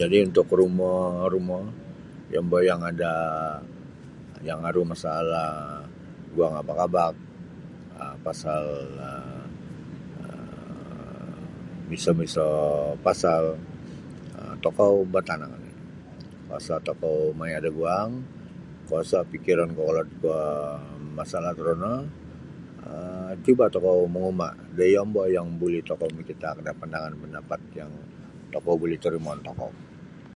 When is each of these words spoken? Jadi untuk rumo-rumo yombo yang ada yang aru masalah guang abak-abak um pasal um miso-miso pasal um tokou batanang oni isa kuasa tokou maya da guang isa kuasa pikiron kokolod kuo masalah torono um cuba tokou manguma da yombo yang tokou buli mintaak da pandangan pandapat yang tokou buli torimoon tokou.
Jadi 0.00 0.18
untuk 0.28 0.46
rumo-rumo 0.58 1.60
yombo 2.34 2.58
yang 2.70 2.80
ada 2.90 3.14
yang 4.48 4.60
aru 4.68 4.82
masalah 4.92 5.52
guang 6.34 6.54
abak-abak 6.60 7.14
um 8.02 8.16
pasal 8.26 8.64
um 9.06 9.42
miso-miso 11.90 12.48
pasal 13.06 13.42
um 14.38 14.54
tokou 14.64 14.92
batanang 15.14 15.52
oni 15.58 15.72
isa 15.74 15.80
kuasa 16.48 16.74
tokou 16.88 17.18
maya 17.38 17.58
da 17.66 17.70
guang 17.78 18.10
isa 18.20 18.86
kuasa 18.88 19.18
pikiron 19.32 19.70
kokolod 19.76 20.08
kuo 20.22 20.38
masalah 21.18 21.50
torono 21.58 21.94
um 22.90 23.32
cuba 23.44 23.64
tokou 23.74 23.98
manguma 24.14 24.48
da 24.78 24.84
yombo 24.94 25.20
yang 25.36 25.48
tokou 25.90 26.08
buli 26.14 26.24
mintaak 26.28 26.58
da 26.66 26.72
pandangan 26.82 27.18
pandapat 27.22 27.60
yang 27.78 27.92
tokou 28.54 28.74
buli 28.80 28.96
torimoon 29.02 29.40
tokou. 29.46 29.72